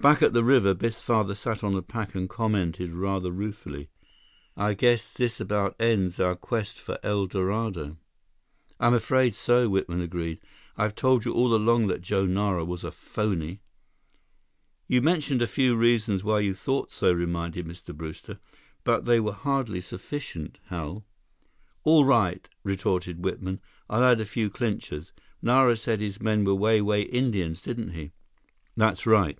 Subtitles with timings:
[0.00, 3.88] Back at the river, Biff's father sat on a pack and commented rather ruefully:
[4.56, 7.96] "I guess this about ends our quest for El Dorado."
[8.78, 10.38] "I'm afraid so," Whitman agreed.
[10.76, 13.60] "I've told you all along that Joe Nara was a phony."
[14.86, 17.92] "You mentioned a few reasons why you thought so," reminded Mr.
[17.92, 18.38] Brewster.
[18.84, 21.06] "But they were hardly sufficient, Hal."
[21.82, 23.60] "All right," retorted Whitman,
[23.90, 25.10] "I'll add a few clinchers.
[25.42, 28.12] Nara said his men were Wai Wai Indians, didn't he?"
[28.76, 29.36] "That's right."